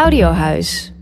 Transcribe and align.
Audiohuis. 0.00 0.92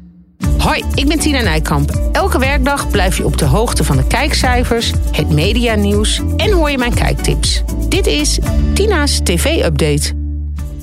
Hoi, 0.59 0.85
ik 0.95 1.09
ben 1.09 1.19
Tina 1.19 1.41
Nijkamp. 1.43 1.91
Elke 2.13 2.39
werkdag 2.39 2.91
blijf 2.91 3.17
je 3.17 3.25
op 3.25 3.39
de 3.39 3.45
hoogte 3.45 3.85
van 3.85 3.97
de 3.97 4.07
kijkcijfers, 4.07 4.93
het 5.13 5.29
medianieuws 5.31 6.21
en 6.37 6.53
hoor 6.53 6.71
je 6.71 6.79
mijn 6.79 6.95
kijktips. 6.95 7.63
Dit 7.89 8.07
is 8.07 8.39
Tina's 8.75 9.21
TV-update. 9.23 10.13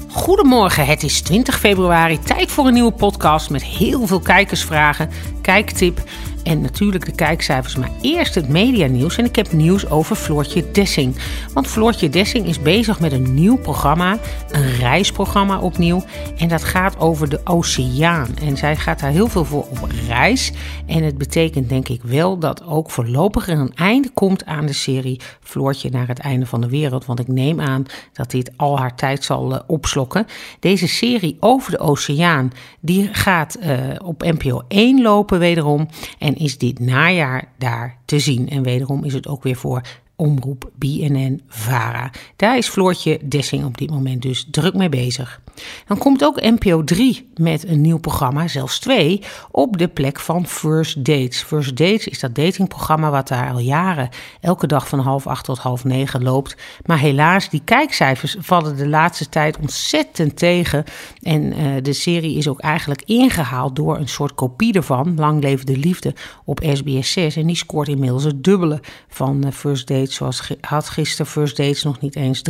Goedemorgen, 0.10 0.86
het 0.86 1.04
is 1.04 1.22
20 1.22 1.60
februari. 1.60 2.20
Tijd 2.20 2.52
voor 2.52 2.68
een 2.68 2.74
nieuwe 2.74 2.92
podcast 2.92 3.50
met 3.50 3.64
heel 3.64 4.08
veel 4.08 4.20
kijkersvragen, 4.20 5.10
kijktip 5.42 6.04
en 6.46 6.62
natuurlijk 6.62 7.06
de 7.06 7.16
kijkcijfers. 7.16 7.76
Maar 7.76 7.92
eerst 8.02 8.36
het 8.36 8.50
medianieuws. 8.50 9.18
En 9.18 9.26
ik 9.26 9.36
heb 9.36 9.52
nieuws 9.52 9.90
over 9.90 10.16
Floortje 10.16 10.72
Dessing. 10.72 11.16
Want 11.54 11.68
Floortje 11.68 12.10
Dessing 12.10 12.48
is 12.48 12.62
bezig 12.62 13.00
met 13.00 13.12
een 13.12 13.34
nieuw 13.34 13.58
programma. 13.58 14.18
Een 14.52 14.72
reisprogramma 14.72 15.60
opnieuw. 15.60 16.04
En 16.38 16.48
dat 16.48 16.64
gaat 16.64 17.00
over 17.00 17.30
de 17.30 17.42
oceaan. 17.44 18.28
En 18.42 18.58
zij 18.58 18.76
gaat 18.76 19.00
daar 19.00 19.12
heel 19.12 19.28
veel 19.28 19.46
voor 19.46 19.66
op 19.70 19.90
reis. 20.08 20.52
En 20.86 21.04
het 21.04 21.18
betekent 21.18 21.70
denk 21.70 21.88
ik 21.88 22.04
wel 22.04 22.38
dat 22.38 22.64
ook 22.66 22.92
voorlopig 22.92 23.48
er 23.48 23.60
een 23.60 23.76
einde 23.76 24.10
komt 24.10 24.46
aan 24.46 24.66
de 24.66 24.74
serie 24.74 25.20
Floortje 25.42 25.90
naar 25.90 26.08
het 26.08 26.20
einde 26.20 26.46
van 26.46 26.62
de 26.62 26.70
wereld. 26.70 27.06
Want 27.06 27.20
ik 27.20 27.28
neem 27.28 27.62
aan 27.62 27.86
dat 28.14 28.32
dit 28.32 28.52
al 28.56 28.80
haar 28.80 28.96
tijd 28.96 29.24
zal 29.24 29.52
uh, 29.52 29.60
opslokken. 29.68 30.28
Deze 30.60 30.88
serie 30.88 31.38
over 31.40 31.72
de 31.72 31.80
oceaan, 31.80 32.52
die 32.80 33.10
gaat 33.12 33.58
uh, 33.64 33.78
op 34.04 34.24
NPO 34.24 34.62
1 34.68 35.02
lopen 35.02 35.40
wederom. 35.40 35.88
En 36.20 36.35
is 36.36 36.58
dit 36.58 36.80
najaar 36.80 37.52
daar 37.58 37.98
te 38.06 38.20
zien. 38.20 38.50
En 38.50 38.64
wederom 38.64 39.04
is 39.04 39.14
het 39.14 39.28
ook 39.28 39.44
weer 39.44 39.56
voor 39.56 39.82
omroep 40.16 40.70
BNN 40.76 41.42
Vara. 41.48 42.12
Daar 42.36 42.58
is 42.58 42.68
Floortje 42.68 43.20
Dessing 43.24 43.66
op 43.66 43.78
dit 43.78 43.90
moment 43.90 44.22
dus 44.22 44.48
druk 44.52 44.74
mee 44.74 44.90
bezig. 44.90 45.42
Dan 45.88 45.98
komt 45.98 46.24
ook 46.24 46.42
NPO 46.42 46.84
3 46.84 47.30
met 47.36 47.68
een 47.68 47.82
nieuw 47.82 47.98
programma, 47.98 48.48
zelfs 48.48 48.80
twee, 48.80 49.22
op 49.52 49.78
de 49.78 49.88
plek 49.88 50.20
van 50.20 50.48
First 50.48 51.06
Dates. 51.06 51.42
First 51.42 51.78
Dates 51.78 52.08
is 52.08 52.20
dat 52.20 52.36
datingprogramma 52.36 53.10
wat 53.10 53.28
daar 53.28 53.52
al 53.52 53.60
jaren 53.60 54.10
elke 54.42 54.68
dag 54.68 54.88
van 54.88 55.00
half 55.00 55.28
acht 55.28 55.46
tot 55.46 55.58
half 55.58 55.84
negen 55.84 56.24
loopt. 56.24 56.56
Maar 56.86 57.00
helaas, 57.00 57.50
die 57.50 57.62
kijkcijfers 57.66 58.36
vallen 58.40 58.78
de 58.78 58.88
laatste 58.88 59.30
tijd 59.30 59.58
ontzettend 59.58 60.38
tegen. 60.38 60.84
En 61.22 61.60
uh, 61.60 61.74
de 61.82 61.94
serie 61.94 62.38
is 62.38 62.48
ook 62.48 62.60
eigenlijk 62.60 63.02
ingehaald 63.06 63.76
door 63.76 63.98
een 63.98 64.08
soort 64.08 64.36
kopie 64.36 64.74
ervan, 64.74 65.16
Lang 65.18 65.42
Leven 65.42 65.66
de 65.66 65.78
Liefde, 65.78 66.14
op 66.46 66.64
SBS 66.74 67.12
6. 67.12 67.36
En 67.36 67.48
die 67.48 67.56
scoort 67.56 67.88
inmiddels 67.88 68.24
het 68.24 68.44
dubbele 68.44 68.82
van 69.08 69.44
uh, 69.46 69.52
First 69.52 69.88
Dates. 69.88 70.05
Zoals 70.12 70.52
had 70.62 70.90
gisteren 70.90 71.32
First 71.32 71.58
Dates 71.58 71.84
nog 71.84 72.00
niet 72.00 72.16
eens 72.16 72.42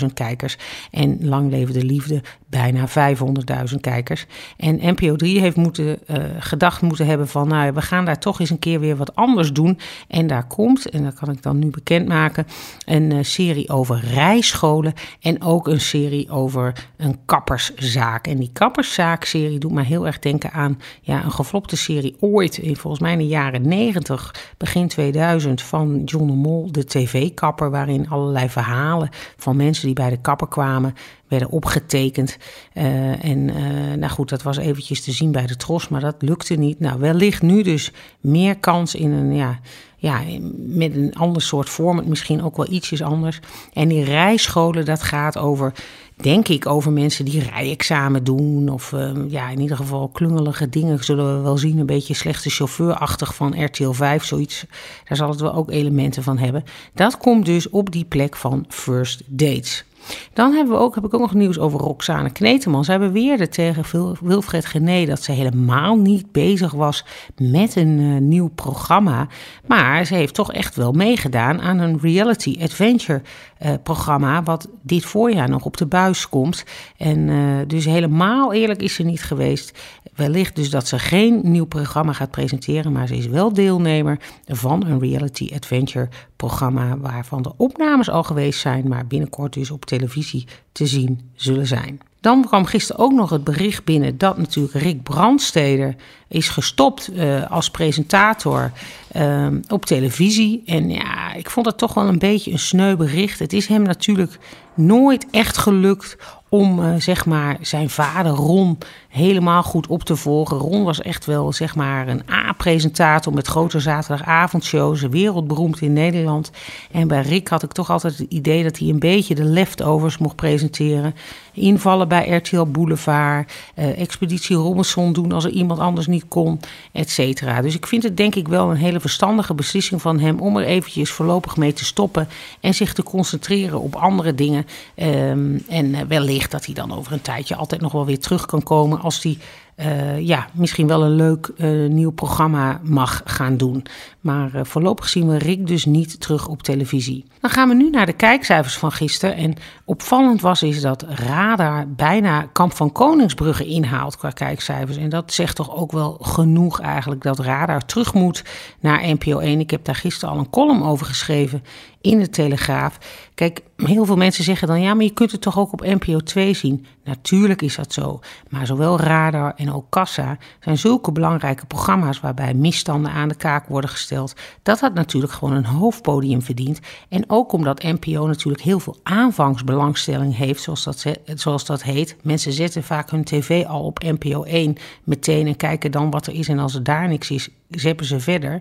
300.000 0.00 0.06
kijkers. 0.14 0.56
En 0.90 1.28
Lang 1.28 1.50
Leven 1.50 1.74
de 1.74 1.84
Liefde 1.84 2.22
bijna 2.50 2.88
500.000 2.88 3.76
kijkers. 3.80 4.26
En 4.56 4.78
NPO 4.82 5.16
3 5.16 5.40
heeft 5.40 5.56
moeten, 5.56 5.98
uh, 6.06 6.16
gedacht 6.38 6.82
moeten 6.82 7.06
hebben 7.06 7.28
van... 7.28 7.48
nou, 7.48 7.72
we 7.72 7.82
gaan 7.82 8.04
daar 8.04 8.18
toch 8.18 8.40
eens 8.40 8.50
een 8.50 8.58
keer 8.58 8.80
weer 8.80 8.96
wat 8.96 9.14
anders 9.14 9.52
doen. 9.52 9.78
En 10.08 10.26
daar 10.26 10.46
komt, 10.46 10.90
en 10.90 11.04
dat 11.04 11.14
kan 11.14 11.30
ik 11.30 11.42
dan 11.42 11.58
nu 11.58 11.70
bekendmaken... 11.70 12.46
een 12.86 13.10
uh, 13.10 13.18
serie 13.22 13.68
over 13.68 14.00
rijscholen 14.12 14.92
en 15.20 15.42
ook 15.42 15.68
een 15.68 15.80
serie 15.80 16.30
over 16.30 16.88
een 16.96 17.18
kapperszaak. 17.24 18.26
En 18.26 18.38
die 18.38 18.50
kapperszaak-serie 18.52 19.58
doet 19.58 19.72
mij 19.72 19.84
heel 19.84 20.06
erg 20.06 20.18
denken 20.18 20.52
aan... 20.52 20.78
Ja, 21.00 21.24
een 21.24 21.32
geflopte 21.32 21.76
serie 21.76 22.16
ooit, 22.20 22.58
in, 22.58 22.76
volgens 22.76 23.02
mij 23.02 23.12
in 23.12 23.18
de 23.18 23.26
jaren 23.26 23.68
90, 23.68 24.52
begin 24.56 24.88
2000... 24.88 25.62
van 25.62 26.02
John 26.04 26.26
de 26.26 26.32
Mol, 26.32 26.72
de 26.78 26.84
tv-kapper... 26.84 27.70
waarin 27.70 28.08
allerlei 28.08 28.48
verhalen 28.48 29.08
van 29.36 29.56
mensen 29.56 29.86
die 29.86 29.94
bij 29.94 30.10
de 30.10 30.20
kapper 30.20 30.48
kwamen 30.48 30.94
werden 31.28 31.50
opgetekend. 31.50 32.36
Uh, 32.74 33.24
en 33.24 33.48
uh, 33.48 33.94
nou 33.96 34.12
goed, 34.12 34.28
dat 34.28 34.42
was 34.42 34.56
eventjes 34.56 35.02
te 35.02 35.12
zien 35.12 35.32
bij 35.32 35.46
de 35.46 35.56
Tros, 35.56 35.88
maar 35.88 36.00
dat 36.00 36.16
lukte 36.18 36.54
niet. 36.54 36.80
Nou, 36.80 37.00
wellicht 37.00 37.42
nu 37.42 37.62
dus 37.62 37.92
meer 38.20 38.58
kans 38.58 38.94
in 38.94 39.12
een, 39.12 39.34
ja, 39.34 39.58
ja, 39.96 40.20
met 40.56 40.94
een 40.94 41.14
ander 41.14 41.42
soort 41.42 41.68
format, 41.68 42.06
misschien 42.06 42.42
ook 42.42 42.56
wel 42.56 42.70
ietsjes 42.70 43.02
anders. 43.02 43.40
En 43.72 43.88
die 43.88 44.04
rijscholen, 44.04 44.84
dat 44.84 45.02
gaat 45.02 45.38
over, 45.38 45.72
denk 46.20 46.48
ik, 46.48 46.66
over 46.66 46.92
mensen 46.92 47.24
die 47.24 47.42
rijexamen 47.42 48.24
doen. 48.24 48.68
Of 48.68 48.92
uh, 48.92 49.10
ja, 49.28 49.48
in 49.48 49.60
ieder 49.60 49.76
geval 49.76 50.08
klungelige 50.08 50.68
dingen 50.68 51.04
zullen 51.04 51.36
we 51.36 51.42
wel 51.42 51.58
zien. 51.58 51.78
Een 51.78 51.86
beetje 51.86 52.14
slechte 52.14 52.50
chauffeurachtig 52.50 53.34
van 53.34 53.64
RTL 53.64 53.90
5, 53.90 54.24
zoiets. 54.24 54.64
Daar 55.04 55.16
zal 55.16 55.28
het 55.28 55.40
wel 55.40 55.54
ook 55.54 55.70
elementen 55.70 56.22
van 56.22 56.38
hebben. 56.38 56.64
Dat 56.94 57.16
komt 57.16 57.46
dus 57.46 57.70
op 57.70 57.92
die 57.92 58.04
plek 58.04 58.36
van 58.36 58.64
First 58.68 59.22
Dates. 59.26 59.84
Dan 60.32 60.52
hebben 60.52 60.74
we 60.74 60.80
ook, 60.80 60.94
heb 60.94 61.04
ik 61.04 61.14
ook 61.14 61.20
nog 61.20 61.34
nieuws 61.34 61.58
over 61.58 61.80
Roxane 61.80 62.30
Kneteman. 62.30 62.84
Zij 62.84 62.98
beweerde 62.98 63.48
tegen 63.48 63.84
Wilfred 64.20 64.64
Gené 64.64 65.04
dat 65.04 65.22
ze 65.22 65.32
helemaal 65.32 65.96
niet 65.96 66.32
bezig 66.32 66.72
was 66.72 67.04
met 67.36 67.76
een 67.76 67.98
uh, 67.98 68.20
nieuw 68.20 68.48
programma. 68.48 69.28
Maar 69.66 70.04
ze 70.04 70.14
heeft 70.14 70.34
toch 70.34 70.52
echt 70.52 70.76
wel 70.76 70.92
meegedaan 70.92 71.60
aan 71.60 71.78
een 71.78 71.98
reality 72.00 72.58
adventure 72.62 73.22
uh, 73.62 73.72
programma. 73.82 74.42
Wat 74.42 74.68
dit 74.82 75.04
voorjaar 75.04 75.48
nog 75.48 75.64
op 75.64 75.76
de 75.76 75.86
buis 75.86 76.28
komt. 76.28 76.64
En 76.96 77.18
uh, 77.18 77.56
dus 77.66 77.84
helemaal 77.84 78.52
eerlijk 78.52 78.82
is 78.82 78.94
ze 78.94 79.02
niet 79.02 79.22
geweest. 79.22 79.78
Wellicht 80.14 80.56
dus 80.56 80.70
dat 80.70 80.88
ze 80.88 80.98
geen 80.98 81.40
nieuw 81.42 81.66
programma 81.66 82.12
gaat 82.12 82.30
presenteren. 82.30 82.92
Maar 82.92 83.06
ze 83.06 83.16
is 83.16 83.26
wel 83.26 83.52
deelnemer 83.52 84.18
van 84.46 84.86
een 84.86 85.00
reality 85.00 85.50
adventure 85.54 86.08
programma. 86.36 86.96
Waarvan 86.98 87.42
de 87.42 87.52
opnames 87.56 88.10
al 88.10 88.22
geweest 88.22 88.60
zijn. 88.60 88.88
Maar 88.88 89.06
binnenkort 89.06 89.52
dus 89.52 89.70
op 89.70 89.84
televisie 89.84 90.46
te 90.72 90.86
zien 90.86 91.20
zullen 91.34 91.66
zijn. 91.66 92.00
Dan 92.20 92.44
kwam 92.44 92.64
gisteren 92.64 93.02
ook 93.02 93.12
nog 93.12 93.30
het 93.30 93.44
bericht 93.44 93.84
binnen 93.84 94.18
dat 94.18 94.38
natuurlijk 94.38 94.74
Rick 94.74 95.02
Brandsteder 95.02 95.94
is 96.28 96.48
gestopt 96.48 97.10
uh, 97.12 97.50
als 97.50 97.70
presentator 97.70 98.72
uh, 99.16 99.46
op 99.68 99.84
televisie. 99.84 100.62
En 100.66 100.90
ja, 100.90 101.34
ik 101.34 101.50
vond 101.50 101.66
dat 101.66 101.78
toch 101.78 101.94
wel 101.94 102.08
een 102.08 102.18
beetje 102.18 102.52
een 102.52 102.58
sneu 102.58 102.96
bericht. 102.96 103.38
Het 103.38 103.52
is 103.52 103.66
hem 103.66 103.82
natuurlijk 103.82 104.38
nooit 104.74 105.26
echt 105.30 105.58
gelukt 105.58 106.16
om 106.48 106.80
uh, 106.80 106.94
zeg 106.98 107.26
maar 107.26 107.56
zijn 107.60 107.90
vader 107.90 108.32
Ron 108.32 108.78
helemaal 109.08 109.62
goed 109.62 109.86
op 109.86 110.02
te 110.02 110.16
volgen. 110.16 110.56
Ron 110.56 110.84
was 110.84 111.00
echt 111.00 111.24
wel 111.24 111.52
zeg 111.52 111.74
maar 111.74 112.08
een 112.08 112.22
A-presentator 112.30 113.32
met 113.32 113.46
grote 113.46 113.80
zaterdagavondshows, 113.80 115.00
wereldberoemd 115.00 115.80
in 115.80 115.92
Nederland. 115.92 116.50
En 116.90 117.08
bij 117.08 117.22
Rick 117.22 117.48
had 117.48 117.62
ik 117.62 117.72
toch 117.72 117.90
altijd 117.90 118.18
het 118.18 118.30
idee 118.32 118.62
dat 118.62 118.78
hij 118.78 118.88
een 118.88 118.98
beetje 118.98 119.34
de 119.34 119.44
leftovers 119.44 120.18
mocht 120.18 120.36
presenteren. 120.36 121.14
Invallen 121.52 122.08
bij 122.08 122.28
RTL 122.28 122.64
Boulevard, 122.64 123.52
Expeditie 123.74 124.56
Robinson 124.56 125.12
doen 125.12 125.32
als 125.32 125.44
er 125.44 125.50
iemand 125.50 125.80
anders 125.80 126.06
niet 126.06 126.17
kon, 126.28 126.60
et 126.92 127.10
cetera. 127.10 127.60
Dus 127.60 127.74
ik 127.74 127.86
vind 127.86 128.02
het 128.02 128.16
denk 128.16 128.34
ik 128.34 128.48
wel 128.48 128.70
een 128.70 128.76
hele 128.76 129.00
verstandige 129.00 129.54
beslissing 129.54 130.02
van 130.02 130.18
hem 130.18 130.40
om 130.40 130.56
er 130.56 130.64
eventjes 130.64 131.10
voorlopig 131.10 131.56
mee 131.56 131.72
te 131.72 131.84
stoppen 131.84 132.28
en 132.60 132.74
zich 132.74 132.92
te 132.92 133.02
concentreren 133.02 133.80
op 133.80 133.96
andere 133.96 134.34
dingen. 134.34 134.66
Um, 134.96 135.64
en 135.68 136.08
wellicht 136.08 136.50
dat 136.50 136.64
hij 136.64 136.74
dan 136.74 136.94
over 136.94 137.12
een 137.12 137.22
tijdje 137.22 137.56
altijd 137.56 137.80
nog 137.80 137.92
wel 137.92 138.06
weer 138.06 138.20
terug 138.20 138.46
kan 138.46 138.62
komen 138.62 139.00
als 139.00 139.22
hij 139.22 139.38
uh, 139.80 140.26
ja, 140.26 140.46
misschien 140.52 140.86
wel 140.86 141.02
een 141.02 141.14
leuk 141.14 141.50
uh, 141.56 141.88
nieuw 141.88 142.10
programma 142.10 142.80
mag 142.82 143.22
gaan 143.24 143.56
doen. 143.56 143.84
Maar 144.20 144.50
uh, 144.54 144.60
voorlopig 144.64 145.08
zien 145.08 145.28
we 145.28 145.38
Rick 145.38 145.66
dus 145.66 145.84
niet 145.84 146.20
terug 146.20 146.48
op 146.48 146.62
televisie. 146.62 147.24
Dan 147.40 147.50
gaan 147.50 147.68
we 147.68 147.74
nu 147.74 147.90
naar 147.90 148.06
de 148.06 148.12
kijkcijfers 148.12 148.78
van 148.78 148.92
gisteren. 148.92 149.36
En 149.36 149.54
opvallend 149.84 150.40
was 150.40 150.62
is 150.62 150.80
dat 150.80 151.02
Radar 151.08 151.88
bijna 151.88 152.48
Kamp 152.52 152.72
van 152.72 152.92
Koningsbrugge 152.92 153.66
inhaalt 153.66 154.16
qua 154.16 154.30
kijkcijfers. 154.30 154.96
En 154.96 155.08
dat 155.08 155.32
zegt 155.32 155.56
toch 155.56 155.76
ook 155.76 155.92
wel 155.92 156.18
genoeg 156.20 156.80
eigenlijk 156.80 157.22
dat 157.22 157.38
Radar 157.38 157.84
terug 157.84 158.14
moet 158.14 158.44
naar 158.80 159.06
NPO 159.06 159.38
1. 159.38 159.60
Ik 159.60 159.70
heb 159.70 159.84
daar 159.84 159.94
gisteren 159.94 160.34
al 160.34 160.40
een 160.40 160.50
column 160.50 160.82
over 160.82 161.06
geschreven 161.06 161.62
in 162.00 162.18
de 162.18 162.30
Telegraaf. 162.30 162.98
Kijk, 163.34 163.62
heel 163.76 164.04
veel 164.04 164.16
mensen 164.16 164.44
zeggen 164.44 164.68
dan 164.68 164.80
ja, 164.80 164.94
maar 164.94 165.04
je 165.04 165.12
kunt 165.12 165.32
het 165.32 165.40
toch 165.40 165.58
ook 165.58 165.72
op 165.72 165.80
NPO 165.80 166.18
2 166.18 166.54
zien. 166.54 166.86
Natuurlijk 167.04 167.62
is 167.62 167.76
dat 167.76 167.92
zo. 167.92 168.20
Maar 168.48 168.66
zowel 168.66 169.00
Radar 169.00 169.52
en 169.56 169.72
ook 169.72 169.86
Kassa 169.90 170.38
zijn 170.60 170.78
zulke 170.78 171.12
belangrijke 171.12 171.66
programma's 171.66 172.20
waarbij 172.20 172.54
misstanden 172.54 173.10
aan 173.10 173.28
de 173.28 173.34
kaak 173.34 173.66
worden 173.66 173.90
gesteld. 173.90 174.34
Dat 174.62 174.78
dat 174.78 174.94
natuurlijk 174.94 175.32
gewoon 175.32 175.54
een 175.54 175.64
hoofdpodium 175.64 176.42
verdient. 176.42 176.80
En 177.08 177.24
ook 177.26 177.52
omdat 177.52 177.82
NPO 177.82 178.26
natuurlijk 178.26 178.62
heel 178.62 178.80
veel 178.80 178.96
aanvangsbelangstelling 179.02 180.36
heeft, 180.36 180.62
zoals 180.62 180.84
dat, 180.84 181.04
zoals 181.24 181.64
dat 181.64 181.82
heet. 181.82 182.16
Mensen 182.22 182.52
zetten 182.52 182.82
vaak 182.82 183.10
hun 183.10 183.24
tv 183.24 183.64
al 183.66 183.84
op 183.84 184.02
NPO 184.02 184.42
1 184.42 184.76
meteen 185.04 185.46
en 185.46 185.56
kijken 185.56 185.90
dan 185.90 186.10
wat 186.10 186.26
er 186.26 186.34
is. 186.34 186.48
En 186.48 186.58
als 186.58 186.74
er 186.74 186.82
daar 186.82 187.08
niks 187.08 187.30
is, 187.30 187.48
zeppen 187.70 188.06
ze 188.06 188.20
verder. 188.20 188.60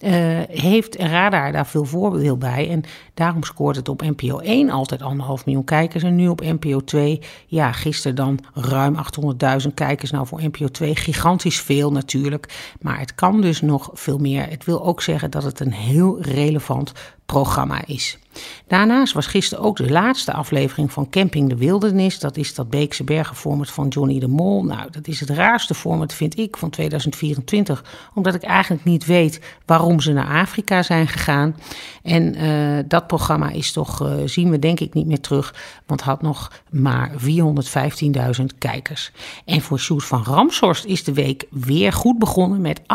Uh, 0.00 0.10
heeft 0.48 0.96
Radar 0.96 1.52
daar 1.52 1.66
veel 1.66 1.84
voorbeeld 1.84 2.38
bij. 2.38 2.70
En 2.70 2.82
daarom 3.14 3.42
scoort 3.42 3.76
het 3.76 3.88
op 3.88 4.02
NPO 4.02 4.38
1 4.38 4.70
altijd 4.70 5.02
anderhalf 5.02 5.44
miljoen 5.44 5.64
kijkers. 5.64 6.02
En 6.02 6.16
nu 6.16 6.28
op 6.28 6.40
NPO 6.40 6.80
2, 6.80 7.20
ja, 7.46 7.72
gisteren 7.72 8.16
dan 8.16 8.38
ruim 8.54 8.96
800.000 8.96 9.74
kijkers. 9.74 10.10
Nou, 10.10 10.26
voor 10.26 10.42
NPO 10.42 10.68
2 10.68 10.96
gigantisch 10.96 11.60
veel 11.60 11.92
natuurlijk. 11.92 12.74
Maar 12.80 12.98
het 12.98 13.14
kan 13.14 13.40
dus 13.40 13.60
nog 13.60 13.90
veel 13.92 14.18
meer. 14.18 14.48
Het 14.48 14.64
wil 14.64 14.84
ook 14.84 15.02
zeggen 15.02 15.30
dat 15.30 15.42
het 15.42 15.60
een 15.60 15.72
heel 15.72 16.22
relevant 16.22 16.92
programma 17.26 17.86
is. 17.86 18.18
Daarnaast 18.66 19.12
was 19.12 19.26
gisteren 19.26 19.64
ook 19.64 19.76
de 19.76 19.90
laatste 19.90 20.32
aflevering 20.32 20.92
van 20.92 21.10
Camping 21.10 21.48
de 21.48 21.56
Wildernis. 21.56 22.18
Dat 22.18 22.36
is 22.36 22.54
dat 22.54 22.70
Beekse 22.70 23.04
Bergen 23.04 23.36
format 23.36 23.70
van 23.70 23.88
Johnny 23.88 24.18
de 24.18 24.28
Mol. 24.28 24.64
Nou, 24.64 24.90
dat 24.90 25.08
is 25.08 25.20
het 25.20 25.30
raarste 25.30 25.74
format, 25.74 26.14
vind 26.14 26.38
ik, 26.38 26.56
van 26.56 26.70
2024. 26.70 27.84
Omdat 28.14 28.34
ik 28.34 28.42
eigenlijk 28.42 28.84
niet 28.84 29.06
weet 29.06 29.40
waarom 29.66 30.00
ze 30.00 30.12
naar 30.12 30.40
Afrika 30.40 30.82
zijn 30.82 31.08
gegaan. 31.08 31.56
En 32.02 32.36
uh, 32.36 32.78
dat 32.88 33.06
programma 33.06 33.50
is 33.50 33.72
toch, 33.72 34.02
uh, 34.02 34.14
zien 34.24 34.50
we 34.50 34.58
denk 34.58 34.80
ik 34.80 34.94
niet 34.94 35.06
meer 35.06 35.20
terug. 35.20 35.54
Want 35.86 36.00
had 36.00 36.22
nog 36.22 36.52
maar 36.70 37.10
415.000 37.10 38.44
kijkers. 38.58 39.12
En 39.44 39.60
voor 39.60 39.78
Sjoerd 39.78 40.04
van 40.04 40.24
Ramshorst 40.24 40.84
is 40.84 41.04
de 41.04 41.12
week 41.12 41.46
weer 41.50 41.92
goed 41.92 42.18
begonnen. 42.18 42.60
Met 42.60 42.80
812.000 42.80 42.86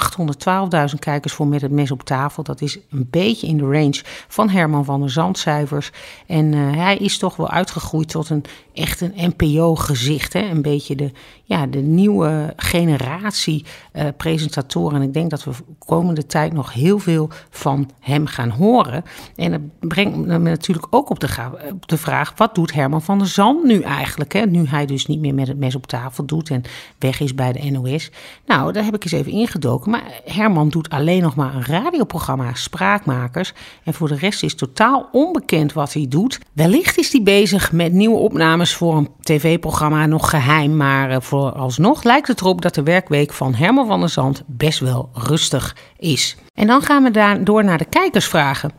kijkers 0.99 1.33
voor 1.33 1.47
Met 1.47 1.61
het 1.61 1.71
Mes 1.71 1.91
op 1.91 2.03
tafel. 2.03 2.43
Dat 2.43 2.61
is 2.61 2.79
een 2.89 3.07
beetje 3.09 3.47
in 3.47 3.57
de 3.57 3.63
range 3.63 4.01
van 4.27 4.49
Herman 4.49 4.85
van 4.85 4.99
der 4.99 5.09
Zandcijfers. 5.25 5.91
En 6.27 6.53
uh, 6.53 6.75
hij 6.75 6.97
is 6.97 7.17
toch 7.17 7.35
wel 7.35 7.49
uitgegroeid 7.49 8.09
tot 8.09 8.29
een 8.29 8.43
echt 8.73 9.01
een 9.01 9.13
NPO-gezicht. 9.15 10.33
Een 10.33 10.61
beetje 10.61 10.95
de, 10.95 11.11
ja, 11.43 11.65
de 11.67 11.79
nieuwe 11.79 12.53
generatie 12.55 13.65
uh, 13.93 14.03
presentatoren. 14.17 15.01
En 15.01 15.07
ik 15.07 15.13
denk 15.13 15.29
dat 15.29 15.43
we 15.43 15.51
de 15.51 15.63
komende 15.85 16.25
tijd 16.25 16.53
nog 16.53 16.73
heel 16.73 16.99
veel 16.99 17.29
van 17.49 17.89
hem 17.99 18.25
gaan 18.25 18.49
horen. 18.49 19.03
En 19.35 19.51
dat 19.51 19.89
brengt 19.89 20.17
me 20.17 20.37
natuurlijk 20.37 20.87
ook 20.89 21.09
op 21.09 21.19
de, 21.19 21.29
op 21.71 21.87
de 21.87 21.97
vraag: 21.97 22.33
wat 22.35 22.55
doet 22.55 22.73
Herman 22.73 23.01
van 23.01 23.17
der 23.17 23.27
Zand 23.27 23.63
nu 23.63 23.81
eigenlijk? 23.81 24.33
Hè? 24.33 24.41
Nu 24.41 24.67
hij 24.67 24.85
dus 24.85 25.05
niet 25.05 25.19
meer 25.19 25.33
met 25.33 25.47
het 25.47 25.57
mes 25.57 25.75
op 25.75 25.87
tafel 25.87 26.25
doet 26.25 26.49
en 26.49 26.61
weg 26.99 27.19
is 27.19 27.35
bij 27.35 27.51
de 27.51 27.71
NOS. 27.71 28.11
Nou, 28.45 28.71
daar 28.71 28.83
heb 28.83 28.95
ik 28.95 29.03
eens 29.03 29.13
even 29.13 29.31
ingedoken. 29.31 29.91
Maar 29.91 30.21
Herman 30.25 30.69
doet 30.69 30.89
alleen 30.89 31.21
nog 31.21 31.35
maar 31.35 31.55
een 31.55 31.65
radioprogramma, 31.65 32.53
Spraakmakers. 32.53 33.53
En 33.83 33.93
voor 33.93 34.07
de 34.07 34.15
rest 34.15 34.43
is 34.43 34.55
totaal 34.55 35.09
onbekend 35.15 35.73
wat 35.73 35.93
hij 35.93 36.05
doet. 36.09 36.39
Wellicht 36.53 36.97
is 36.97 37.11
hij 37.11 37.23
bezig 37.23 37.71
met 37.71 37.93
nieuwe 37.93 38.17
opnames 38.17 38.73
voor 38.73 38.97
een 38.97 39.09
tv-programma, 39.21 40.05
nog 40.05 40.29
geheim. 40.29 40.77
Maar 40.77 41.11
uh, 41.11 41.17
vooralsnog 41.19 42.03
lijkt 42.03 42.27
het 42.27 42.41
erop 42.41 42.61
dat 42.61 42.75
de 42.75 42.83
werkweek 42.83 43.33
van 43.33 43.53
Herman 43.53 43.87
van 43.87 43.99
der 43.99 44.09
Zand 44.09 44.43
best 44.45 44.79
wel 44.79 45.09
rustig 45.13 45.75
is. 45.97 46.37
En 46.53 46.67
dan 46.67 46.81
gaan 46.81 47.03
we 47.03 47.11
daar 47.11 47.43
door 47.43 47.63
naar 47.63 47.77
de 47.77 47.85
kijkersvragen. 47.85 48.71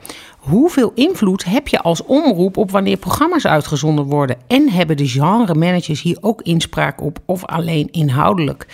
Hoeveel 0.49 0.93
invloed 0.95 1.45
heb 1.45 1.69
je 1.69 1.81
als 1.81 2.05
omroep 2.05 2.57
op 2.57 2.71
wanneer 2.71 2.97
programma's 2.97 3.47
uitgezonden 3.47 4.05
worden? 4.05 4.37
En 4.47 4.71
hebben 4.71 4.97
de 4.97 5.09
genre-managers 5.09 6.03
hier 6.03 6.19
ook 6.21 6.43
inspraak 6.43 7.01
op 7.01 7.19
of 7.25 7.45
alleen 7.45 7.89
inhoudelijk? 7.91 8.67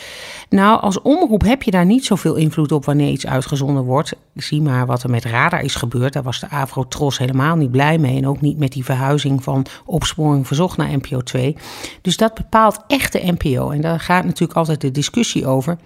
Nou, 0.48 0.80
als 0.80 1.02
omroep 1.02 1.42
heb 1.42 1.62
je 1.62 1.70
daar 1.70 1.86
niet 1.86 2.04
zoveel 2.04 2.34
invloed 2.34 2.72
op 2.72 2.84
wanneer 2.84 3.10
iets 3.10 3.26
uitgezonden 3.26 3.84
wordt. 3.84 4.12
Zie 4.34 4.62
maar 4.62 4.86
wat 4.86 5.02
er 5.02 5.10
met 5.10 5.24
Radar 5.24 5.62
is 5.62 5.74
gebeurd. 5.74 6.12
Daar 6.12 6.22
was 6.22 6.40
de 6.40 6.48
Avro-Tros 6.48 7.18
helemaal 7.18 7.56
niet 7.56 7.70
blij 7.70 7.98
mee. 7.98 8.16
En 8.16 8.28
ook 8.28 8.40
niet 8.40 8.58
met 8.58 8.72
die 8.72 8.84
verhuizing 8.84 9.42
van 9.42 9.66
opsporing 9.84 10.46
verzocht 10.46 10.76
naar 10.76 10.96
NPO 10.96 11.20
2. 11.20 11.56
Dus 12.02 12.16
dat 12.16 12.34
bepaalt 12.34 12.78
echt 12.86 13.12
de 13.12 13.34
NPO. 13.38 13.70
En 13.70 13.80
daar 13.80 14.00
gaat 14.00 14.24
natuurlijk 14.24 14.58
altijd 14.58 14.80
de 14.80 14.90
discussie 14.90 15.46
over 15.46 15.78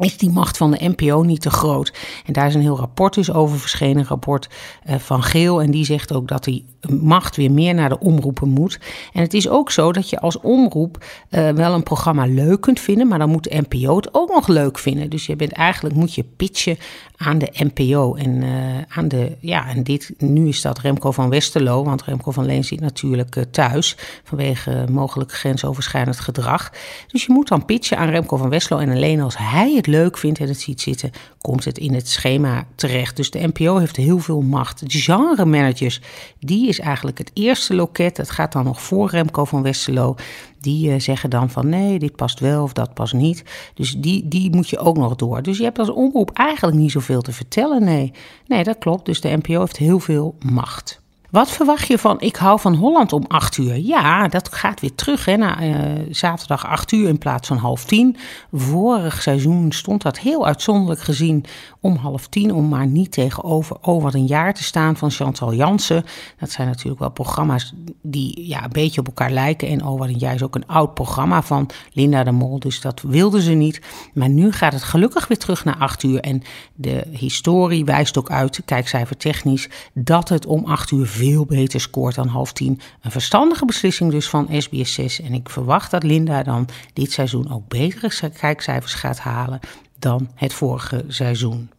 is 0.00 0.18
die 0.18 0.30
macht 0.30 0.56
van 0.56 0.70
de 0.70 0.94
NPO 0.96 1.22
niet 1.22 1.40
te 1.40 1.50
groot. 1.50 1.92
En 2.26 2.32
daar 2.32 2.46
is 2.46 2.54
een 2.54 2.60
heel 2.60 2.76
rapport 2.76 3.14
dus 3.14 3.32
over 3.32 3.58
verschenen, 3.58 3.96
een 3.96 4.06
rapport 4.06 4.48
uh, 4.88 4.94
van 4.98 5.22
Geel. 5.22 5.62
En 5.62 5.70
die 5.70 5.84
zegt 5.84 6.12
ook 6.12 6.28
dat 6.28 6.44
die 6.44 6.64
macht 6.88 7.36
weer 7.36 7.50
meer 7.50 7.74
naar 7.74 7.88
de 7.88 7.98
omroepen 7.98 8.48
moet. 8.48 8.78
En 9.12 9.22
het 9.22 9.34
is 9.34 9.48
ook 9.48 9.70
zo 9.70 9.92
dat 9.92 10.10
je 10.10 10.20
als 10.20 10.40
omroep 10.40 11.04
uh, 11.30 11.48
wel 11.50 11.74
een 11.74 11.82
programma 11.82 12.26
leuk 12.26 12.60
kunt 12.60 12.80
vinden, 12.80 13.08
maar 13.08 13.18
dan 13.18 13.30
moet 13.30 13.44
de 13.44 13.62
NPO 13.68 13.96
het 13.96 14.14
ook 14.14 14.28
nog 14.28 14.48
leuk 14.48 14.78
vinden. 14.78 15.10
Dus 15.10 15.26
je 15.26 15.36
bent 15.36 15.52
eigenlijk 15.52 15.94
moet 15.94 16.14
je 16.14 16.24
pitchen 16.36 16.78
aan 17.16 17.38
de 17.38 17.52
NPO 17.52 18.14
en 18.14 18.42
uh, 18.42 18.50
aan 18.88 19.08
de 19.08 19.36
ja 19.40 19.68
en 19.68 19.82
dit 19.82 20.12
nu 20.18 20.48
is 20.48 20.62
dat 20.62 20.78
Remco 20.78 21.12
van 21.12 21.28
Westerlo, 21.28 21.84
want 21.84 22.02
Remco 22.02 22.30
van 22.30 22.44
Leen 22.44 22.64
zit 22.64 22.80
natuurlijk 22.80 23.36
uh, 23.36 23.44
thuis 23.50 23.96
vanwege 24.24 24.84
mogelijk 24.90 25.32
grensoverschrijdend 25.32 26.20
gedrag. 26.20 26.72
Dus 27.06 27.24
je 27.24 27.32
moet 27.32 27.48
dan 27.48 27.64
pitchen 27.64 27.98
aan 27.98 28.08
Remco 28.08 28.36
van 28.36 28.48
Westerlo 28.48 28.82
en 28.82 28.90
alleen 28.90 29.20
als 29.20 29.38
hij 29.38 29.72
het 29.74 29.86
leuk 29.86 30.18
vindt 30.18 30.38
en 30.38 30.48
het 30.48 30.60
ziet 30.60 30.80
zitten, 30.80 31.10
komt 31.38 31.64
het 31.64 31.78
in 31.78 31.94
het 31.94 32.08
schema 32.08 32.66
terecht. 32.74 33.16
Dus 33.16 33.30
de 33.30 33.46
NPO 33.52 33.76
heeft 33.76 33.96
heel 33.96 34.18
veel 34.18 34.40
macht. 34.40 34.90
De 34.92 34.98
genre 34.98 35.44
managers 35.44 36.00
die 36.38 36.68
is 36.70 36.78
eigenlijk 36.78 37.18
het 37.18 37.30
eerste 37.34 37.74
loket. 37.74 38.16
Dat 38.16 38.30
gaat 38.30 38.52
dan 38.52 38.64
nog 38.64 38.82
voor 38.82 39.10
Remco 39.10 39.44
van 39.44 39.62
Westerlo. 39.62 40.14
Die 40.60 40.90
uh, 40.90 41.00
zeggen 41.00 41.30
dan 41.30 41.50
van 41.50 41.68
nee, 41.68 41.98
dit 41.98 42.16
past 42.16 42.40
wel 42.40 42.62
of 42.62 42.72
dat 42.72 42.94
past 42.94 43.12
niet. 43.12 43.44
Dus 43.74 43.94
die, 43.96 44.28
die 44.28 44.54
moet 44.54 44.68
je 44.68 44.78
ook 44.78 44.96
nog 44.96 45.16
door. 45.16 45.42
Dus 45.42 45.58
je 45.58 45.64
hebt 45.64 45.78
als 45.78 45.90
omroep 45.90 46.30
eigenlijk 46.30 46.76
niet 46.76 46.90
zoveel 46.90 47.20
te 47.20 47.32
vertellen. 47.32 47.84
Nee, 47.84 48.12
nee 48.46 48.64
dat 48.64 48.78
klopt. 48.78 49.06
Dus 49.06 49.20
de 49.20 49.36
NPO 49.36 49.60
heeft 49.60 49.76
heel 49.76 50.00
veel 50.00 50.34
macht. 50.38 50.99
Wat 51.30 51.50
verwacht 51.50 51.86
je 51.86 51.98
van 51.98 52.20
Ik 52.20 52.36
hou 52.36 52.60
van 52.60 52.74
Holland 52.74 53.12
om 53.12 53.24
8 53.28 53.56
uur? 53.56 53.76
Ja, 53.76 54.28
dat 54.28 54.52
gaat 54.52 54.80
weer 54.80 54.94
terug 54.94 55.24
hè, 55.24 55.36
naar 55.36 55.66
uh, 55.66 55.76
zaterdag 56.10 56.66
8 56.66 56.92
uur 56.92 57.08
in 57.08 57.18
plaats 57.18 57.48
van 57.48 57.56
half 57.56 57.84
tien. 57.84 58.16
Vorig 58.52 59.22
seizoen 59.22 59.72
stond 59.72 60.02
dat 60.02 60.18
heel 60.18 60.46
uitzonderlijk 60.46 61.00
gezien 61.00 61.44
om 61.80 61.96
half 61.96 62.28
tien, 62.28 62.54
om 62.54 62.68
maar 62.68 62.86
niet 62.86 63.12
tegenover 63.12 63.76
Oh 63.80 64.02
wat 64.02 64.14
een 64.14 64.26
jaar 64.26 64.54
te 64.54 64.62
staan 64.62 64.96
van 64.96 65.10
Chantal 65.10 65.54
Jansen. 65.54 66.04
Dat 66.38 66.50
zijn 66.50 66.68
natuurlijk 66.68 67.00
wel 67.00 67.10
programma's 67.10 67.72
die 68.02 68.48
ja, 68.48 68.64
een 68.64 68.70
beetje 68.72 69.00
op 69.00 69.06
elkaar 69.06 69.30
lijken. 69.30 69.68
En 69.68 69.84
Oh 69.84 69.98
wat 69.98 70.08
een 70.08 70.18
jaar 70.18 70.34
is 70.34 70.42
ook 70.42 70.54
een 70.54 70.66
oud 70.66 70.94
programma 70.94 71.42
van 71.42 71.70
Linda 71.92 72.24
de 72.24 72.30
Mol, 72.30 72.58
dus 72.58 72.80
dat 72.80 73.02
wilden 73.02 73.42
ze 73.42 73.52
niet. 73.52 73.80
Maar 74.14 74.28
nu 74.28 74.52
gaat 74.52 74.72
het 74.72 74.82
gelukkig 74.82 75.28
weer 75.28 75.38
terug 75.38 75.64
naar 75.64 75.76
8 75.78 76.02
uur. 76.02 76.20
En 76.20 76.42
de 76.74 77.04
historie 77.10 77.84
wijst 77.84 78.18
ook 78.18 78.30
uit, 78.30 78.62
kijkcijfer 78.64 79.16
technisch, 79.16 79.68
dat 79.94 80.28
het 80.28 80.46
om 80.46 80.64
8 80.64 80.90
uur 80.90 81.06
veel 81.20 81.44
beter 81.44 81.80
scoort 81.80 82.14
dan 82.14 82.28
half 82.28 82.52
tien. 82.52 82.80
Een 83.00 83.10
verstandige 83.10 83.64
beslissing 83.64 84.10
dus 84.10 84.28
van 84.28 84.48
SBS 84.58 84.92
6. 84.92 85.20
En 85.20 85.32
ik 85.32 85.48
verwacht 85.48 85.90
dat 85.90 86.02
Linda 86.02 86.42
dan 86.42 86.68
dit 86.92 87.12
seizoen 87.12 87.52
ook 87.52 87.68
betere 87.68 88.30
kijkcijfers 88.30 88.94
gaat 88.94 89.18
halen 89.18 89.60
dan 89.98 90.28
het 90.34 90.52
vorige 90.52 91.04
seizoen. 91.08 91.70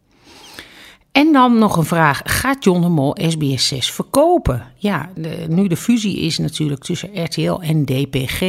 En 1.12 1.32
dan 1.32 1.58
nog 1.58 1.76
een 1.76 1.84
vraag. 1.84 2.20
Gaat 2.24 2.64
John 2.64 2.80
de 2.80 2.88
Mol 2.88 3.16
SBS 3.28 3.68
6 3.68 3.90
verkopen? 3.90 4.62
Ja, 4.76 5.10
de, 5.14 5.44
nu 5.48 5.66
de 5.66 5.76
fusie 5.76 6.18
is 6.18 6.38
natuurlijk 6.38 6.84
tussen 6.84 7.24
RTL 7.24 7.60
en 7.60 7.84
DPG... 7.84 8.40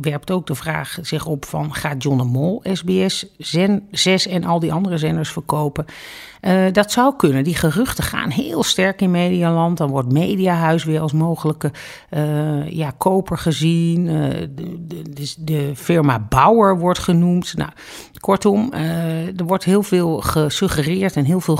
werpt 0.00 0.30
ook 0.30 0.46
de 0.46 0.54
vraag 0.54 0.98
zich 1.02 1.26
op 1.26 1.44
van... 1.44 1.74
gaat 1.74 2.02
John 2.02 2.16
de 2.16 2.24
Mol 2.24 2.62
SBS 2.72 3.26
6 3.90 4.26
en 4.26 4.44
al 4.44 4.60
die 4.60 4.72
andere 4.72 4.98
zenders 4.98 5.30
verkopen? 5.30 5.86
Uh, 6.44 6.72
dat 6.72 6.92
zou 6.92 7.16
kunnen. 7.16 7.44
Die 7.44 7.54
geruchten 7.54 8.04
gaan 8.04 8.30
heel 8.30 8.62
sterk 8.62 9.00
in 9.00 9.10
Medialand. 9.10 9.78
Dan 9.78 9.90
wordt 9.90 10.12
Mediahuis 10.12 10.84
weer 10.84 11.00
als 11.00 11.12
mogelijke 11.12 11.72
uh, 12.10 12.70
ja, 12.70 12.90
koper 12.98 13.38
gezien. 13.38 14.06
Uh, 14.06 14.30
de, 14.54 15.02
de, 15.10 15.34
de, 15.38 15.72
firma 15.74 16.26
Bauer 16.28 16.78
wordt 16.78 16.98
genoemd. 16.98 17.56
Nou, 17.56 17.70
kortom, 18.20 18.72
er 18.72 19.44
wordt 19.44 19.64
heel 19.64 19.82
veel 19.82 20.20
gesuggereerd 20.20 21.16
en 21.16 21.24
heel 21.24 21.40
veel 21.40 21.56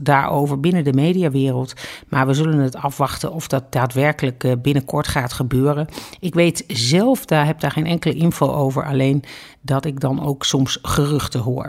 daarover 0.00 0.60
binnen 0.60 0.84
de 0.84 0.92
mediawereld. 0.92 1.74
Maar 2.08 2.26
we 2.26 2.34
zullen 2.34 2.58
het 2.58 2.76
afwachten 2.76 3.32
of 3.32 3.48
dat 3.48 3.72
daadwerkelijk 3.72 4.62
binnenkort 4.62 5.08
gaat 5.08 5.32
gebeuren. 5.32 5.88
Ik 6.20 6.34
weet 6.34 6.64
zelf, 6.66 7.24
daar 7.24 7.46
heb 7.46 7.60
daar 7.60 7.70
geen 7.70 7.86
enkele 7.86 8.14
info 8.14 8.52
over. 8.52 8.84
Alleen 8.84 9.24
dat 9.60 9.84
ik 9.84 10.00
dan 10.00 10.24
ook 10.24 10.44
soms 10.44 10.78
geruchten 10.82 11.40
hoor. 11.40 11.68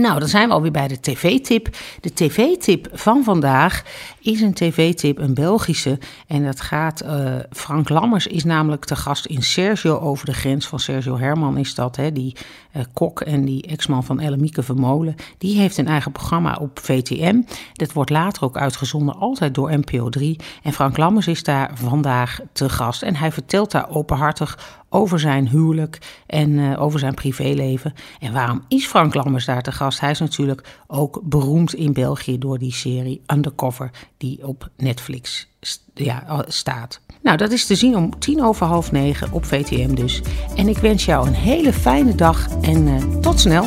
Nou, 0.00 0.18
dan 0.18 0.28
zijn 0.28 0.48
we 0.48 0.54
alweer 0.54 0.70
bij 0.70 0.88
de 0.88 1.00
tv-tip. 1.00 1.76
De 2.00 2.12
tv-tip 2.12 2.88
van 2.92 3.24
vandaag 3.24 3.82
is 4.20 4.40
een 4.40 4.54
tv-tip, 4.54 5.18
een 5.18 5.34
Belgische. 5.34 5.98
En 6.26 6.44
dat 6.44 6.60
gaat, 6.60 7.04
uh, 7.04 7.34
Frank 7.50 7.88
Lammers 7.88 8.26
is 8.26 8.44
namelijk 8.44 8.84
te 8.84 8.96
gast 8.96 9.26
in 9.26 9.42
Sergio 9.42 9.98
over 9.98 10.26
de 10.26 10.32
grens. 10.32 10.66
Van 10.66 10.80
Sergio 10.80 11.18
Herman 11.18 11.58
is 11.58 11.74
dat, 11.74 11.96
hè, 11.96 12.12
die 12.12 12.36
uh, 12.76 12.82
kok 12.92 13.20
en 13.20 13.44
die 13.44 13.62
ex-man 13.66 14.04
van 14.04 14.20
Ellemieke 14.20 14.62
Vermolen. 14.62 15.14
Die 15.38 15.58
heeft 15.58 15.78
een 15.78 15.88
eigen 15.88 16.12
programma 16.12 16.58
op 16.60 16.78
VTM. 16.82 17.40
Dat 17.72 17.92
wordt 17.92 18.10
later 18.10 18.44
ook 18.44 18.56
uitgezonden, 18.56 19.14
altijd 19.14 19.54
door 19.54 19.78
NPO 19.78 20.08
3. 20.08 20.36
En 20.62 20.72
Frank 20.72 20.96
Lammers 20.96 21.26
is 21.26 21.42
daar 21.42 21.70
vandaag 21.74 22.40
te 22.52 22.68
gast. 22.68 23.02
En 23.02 23.16
hij 23.16 23.32
vertelt 23.32 23.70
daar 23.70 23.90
openhartig 23.90 24.82
over 24.94 25.20
zijn 25.20 25.48
huwelijk 25.48 25.98
en 26.26 26.50
uh, 26.50 26.82
over 26.82 26.98
zijn 26.98 27.14
privéleven. 27.14 27.94
En 28.20 28.32
waarom 28.32 28.64
is 28.68 28.86
Frank 28.86 29.14
Lammers 29.14 29.44
daar 29.44 29.62
te 29.62 29.72
gast? 29.72 30.00
Hij 30.00 30.10
is 30.10 30.18
natuurlijk 30.18 30.82
ook 30.86 31.20
beroemd 31.22 31.74
in 31.74 31.92
België 31.92 32.38
door 32.38 32.58
die 32.58 32.72
serie 32.72 33.22
Undercover, 33.26 33.90
die 34.16 34.46
op 34.46 34.70
Netflix 34.76 35.48
ja, 35.94 36.44
staat. 36.48 37.00
Nou, 37.22 37.36
dat 37.36 37.50
is 37.50 37.66
te 37.66 37.74
zien 37.74 37.96
om 37.96 38.18
tien 38.18 38.44
over 38.44 38.66
half 38.66 38.92
negen 38.92 39.32
op 39.32 39.44
VTM 39.44 39.94
dus. 39.94 40.22
En 40.56 40.68
ik 40.68 40.78
wens 40.78 41.04
jou 41.04 41.26
een 41.26 41.34
hele 41.34 41.72
fijne 41.72 42.14
dag 42.14 42.48
en 42.60 42.86
uh, 42.86 43.20
tot 43.20 43.40
snel. 43.40 43.66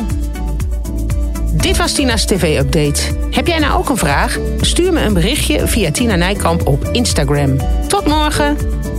Dit 1.52 1.76
was 1.76 1.92
Tina's 1.92 2.26
TV-update. 2.26 3.28
Heb 3.30 3.46
jij 3.46 3.58
nou 3.58 3.78
ook 3.78 3.88
een 3.88 3.96
vraag? 3.96 4.38
Stuur 4.60 4.92
me 4.92 5.00
een 5.00 5.14
berichtje 5.14 5.66
via 5.66 5.90
Tina 5.90 6.14
Nijkamp 6.14 6.66
op 6.66 6.84
Instagram. 6.84 7.56
Tot 7.88 8.06
morgen! 8.06 8.97